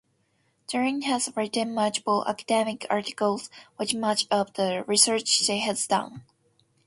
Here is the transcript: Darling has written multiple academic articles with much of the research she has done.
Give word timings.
Darling 0.67 1.01
has 1.01 1.31
written 1.35 1.75
multiple 1.75 2.25
academic 2.27 2.87
articles 2.89 3.51
with 3.77 3.93
much 3.93 4.25
of 4.31 4.51
the 4.53 4.83
research 4.87 5.27
she 5.27 5.59
has 5.59 5.85
done. 5.85 6.23